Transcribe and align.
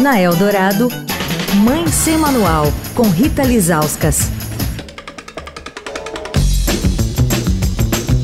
Na 0.00 0.18
Eldorado, 0.18 0.88
Mãe 1.62 1.86
Sem 1.86 2.16
Manual, 2.16 2.64
com 2.94 3.02
Rita 3.02 3.42
Lizauskas. 3.42 4.30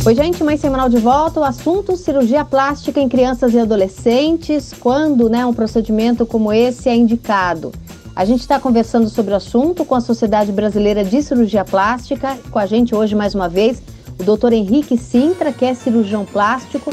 Oi, 0.04 0.14
gente, 0.14 0.42
Mãe 0.42 0.56
Semanal 0.56 0.88
de 0.88 0.96
volta. 0.96 1.40
O 1.40 1.44
assunto 1.44 1.94
cirurgia 1.94 2.42
plástica 2.42 2.98
em 2.98 3.08
crianças 3.08 3.52
e 3.52 3.58
adolescentes. 3.58 4.72
Quando 4.80 5.28
né, 5.28 5.44
um 5.44 5.52
procedimento 5.52 6.24
como 6.24 6.50
esse 6.52 6.88
é 6.88 6.96
indicado? 6.96 7.70
A 8.16 8.24
gente 8.24 8.40
está 8.40 8.58
conversando 8.58 9.10
sobre 9.10 9.34
o 9.34 9.36
assunto 9.36 9.84
com 9.84 9.94
a 9.94 10.00
Sociedade 10.00 10.50
Brasileira 10.50 11.04
de 11.04 11.22
Cirurgia 11.22 11.66
Plástica. 11.66 12.38
Com 12.50 12.58
a 12.58 12.64
gente 12.64 12.94
hoje, 12.94 13.14
mais 13.14 13.34
uma 13.34 13.48
vez, 13.48 13.82
o 14.18 14.24
doutor 14.24 14.54
Henrique 14.54 14.96
Sintra, 14.96 15.52
que 15.52 15.66
é 15.66 15.74
cirurgião 15.74 16.24
plástico. 16.24 16.90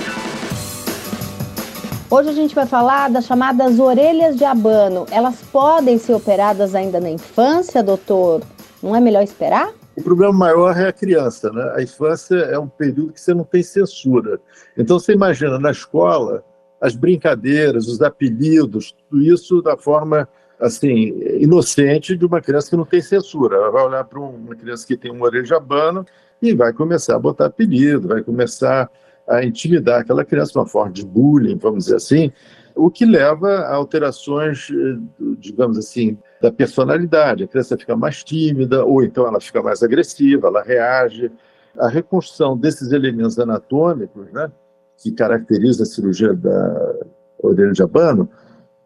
Hoje 2.08 2.30
a 2.30 2.34
gente 2.34 2.54
vai 2.54 2.68
falar 2.68 3.10
das 3.10 3.26
chamadas 3.26 3.80
orelhas 3.80 4.36
de 4.36 4.46
abano. 4.46 5.08
Elas 5.10 5.42
podem 5.52 5.98
ser 5.98 6.14
operadas 6.14 6.76
ainda 6.76 7.00
na 7.00 7.10
infância, 7.10 7.82
doutor? 7.82 8.44
Não 8.82 8.96
é 8.96 9.00
melhor 9.00 9.24
esperar? 9.24 9.74
O 9.98 10.04
problema 10.04 10.32
maior 10.32 10.78
é 10.78 10.88
a 10.88 10.94
criança, 10.94 11.52
né? 11.52 11.74
A 11.76 11.82
infância 11.82 12.36
é 12.36 12.60
um 12.60 12.68
período 12.68 13.12
que 13.12 13.20
você 13.20 13.34
não 13.34 13.44
tem 13.44 13.64
censura. 13.64 14.40
Então 14.78 15.00
você 15.00 15.14
imagina 15.14 15.58
na 15.58 15.72
escola 15.72 16.44
as 16.80 16.96
brincadeiras, 16.96 17.88
os 17.88 18.00
apelidos, 18.00 18.96
tudo 19.10 19.24
isso 19.24 19.62
da 19.64 19.76
forma 19.76 20.30
assim 20.60 21.12
inocente 21.40 22.16
de 22.16 22.26
uma 22.26 22.40
criança 22.40 22.70
que 22.70 22.78
não 22.78 22.86
tem 22.86 23.02
censura. 23.02 23.56
Ela 23.56 23.72
vai 23.72 23.84
olhar 23.84 24.04
para 24.04 24.20
uma 24.20 24.56
criança 24.56 24.86
que 24.86 24.96
tem 24.96 25.12
um 25.12 25.24
orelha-abano 25.24 26.06
e 26.40 26.54
vai 26.54 26.72
começar 26.72 27.16
a 27.16 27.20
botar 27.20 27.48
apelido, 27.48 28.10
vai 28.10 28.22
começar 28.22 28.92
a 29.28 29.44
intimidar 29.44 30.02
aquela 30.02 30.24
criança, 30.24 30.60
uma 30.60 30.68
forma 30.68 30.92
de 30.92 31.06
bullying, 31.06 31.58
vamos 31.58 31.86
dizer 31.86 31.96
assim, 31.96 32.32
o 32.76 32.92
que 32.92 33.06
leva 33.06 33.50
a 33.60 33.76
alterações, 33.76 34.70
eh, 34.70 34.98
digamos 35.40 35.78
assim, 35.78 36.18
da 36.42 36.52
personalidade. 36.52 37.44
A 37.44 37.48
criança 37.48 37.78
fica 37.78 37.96
mais 37.96 38.24
tímida, 38.24 38.84
ou 38.84 39.04
então 39.04 39.26
ela 39.26 39.40
fica 39.40 39.64
mais 39.64 39.82
agressiva, 39.82 40.48
ela 40.48 40.62
reage. 40.62 41.32
A 41.80 41.88
reconstrução 41.88 42.58
desses 42.58 42.92
elementos 42.92 43.40
anatômicos, 43.40 44.32
né, 44.32 44.52
que 44.98 45.12
caracteriza 45.12 45.84
a 45.84 45.86
cirurgia 45.86 46.34
da 46.34 46.96
orelha 47.40 47.72
de 47.72 47.82
abano, 47.82 48.30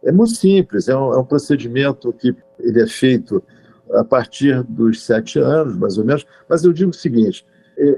é 0.03 0.11
muito 0.11 0.33
simples. 0.35 0.87
É 0.87 0.95
um, 0.95 1.13
é 1.13 1.17
um 1.17 1.25
procedimento 1.25 2.13
que 2.13 2.35
ele 2.59 2.81
é 2.81 2.87
feito 2.87 3.43
a 3.93 4.03
partir 4.03 4.63
dos 4.63 5.03
sete 5.03 5.39
anos, 5.39 5.75
mais 5.75 5.97
ou 5.97 6.05
menos. 6.05 6.25
Mas 6.47 6.63
eu 6.63 6.71
digo 6.71 6.91
o 6.91 6.93
seguinte: 6.93 7.45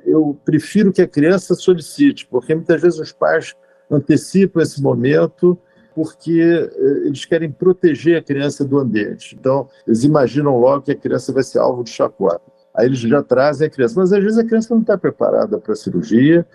eu 0.05 0.37
prefiro 0.45 0.91
que 0.91 1.01
a 1.01 1.07
criança 1.07 1.55
solicite, 1.55 2.27
porque 2.27 2.53
muitas 2.53 2.81
vezes 2.81 2.99
os 2.99 3.11
pais 3.11 3.55
antecipam 3.89 4.61
esse 4.61 4.81
momento 4.81 5.57
porque 5.93 6.41
eh, 6.41 7.07
eles 7.07 7.25
querem 7.25 7.51
proteger 7.51 8.17
a 8.17 8.23
criança 8.23 8.63
do 8.63 8.79
ambiente. 8.79 9.35
Então, 9.37 9.67
eles 9.85 10.03
imaginam 10.03 10.57
logo 10.57 10.83
que 10.83 10.91
a 10.91 10.95
criança 10.95 11.33
vai 11.33 11.43
ser 11.43 11.59
alvo 11.59 11.83
de 11.83 11.89
chacota. 11.89 12.41
Aí 12.73 12.85
eles 12.85 12.99
já 12.99 13.21
trazem 13.21 13.67
a 13.67 13.69
criança. 13.69 13.99
Mas 13.99 14.13
às 14.13 14.23
vezes 14.23 14.37
a 14.37 14.45
criança 14.45 14.73
não 14.73 14.81
está 14.81 14.97
preparada 14.97 15.57
para 15.57 15.73
a 15.73 15.75
cirurgia 15.75 16.45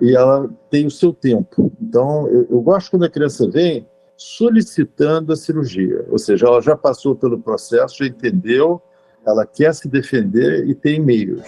e 0.00 0.16
ela 0.16 0.50
tem 0.68 0.86
o 0.86 0.90
seu 0.90 1.12
tempo. 1.12 1.72
Então, 1.80 2.26
eu, 2.28 2.48
eu 2.50 2.60
gosto 2.60 2.90
quando 2.90 3.04
a 3.04 3.10
criança 3.10 3.48
vem 3.48 3.86
solicitando 4.16 5.32
a 5.32 5.36
cirurgia, 5.36 6.04
ou 6.10 6.18
seja, 6.18 6.46
ela 6.46 6.60
já 6.60 6.76
passou 6.76 7.16
pelo 7.16 7.40
processo, 7.40 7.96
já 8.00 8.06
entendeu, 8.06 8.82
ela 9.26 9.46
quer 9.46 9.74
se 9.74 9.88
defender 9.88 10.68
e 10.68 10.74
tem 10.74 11.00
meios. 11.00 11.40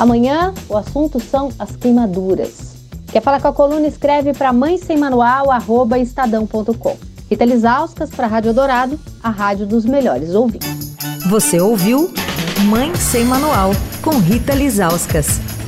Amanhã 0.00 0.54
o 0.66 0.78
assunto 0.78 1.20
são 1.20 1.52
as 1.58 1.76
queimaduras. 1.76 2.74
Quer 3.12 3.20
falar 3.20 3.38
com 3.38 3.48
a 3.48 3.52
coluna? 3.52 3.86
Escreve 3.86 4.32
para 4.32 4.50
mãe 4.50 4.78
sem 4.78 4.96
manual, 4.96 5.50
arroba 5.50 5.98
estadão.com. 5.98 6.96
Rita 7.28 7.44
Lisauskas 7.44 8.08
para 8.08 8.24
a 8.24 8.30
Rádio 8.30 8.54
Dourado, 8.54 8.98
a 9.22 9.28
rádio 9.28 9.66
dos 9.66 9.84
melhores 9.84 10.34
ouvintes. 10.34 10.96
Você 11.28 11.60
ouviu 11.60 12.10
Mãe 12.64 12.94
Sem 12.94 13.26
Manual, 13.26 13.72
com 14.00 14.16
Rita 14.16 14.54
Lisauskas. 14.54 15.59